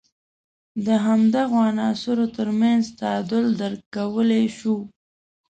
[0.85, 4.75] د همدغو عناصر تر منځ تعامل درک کولای شو.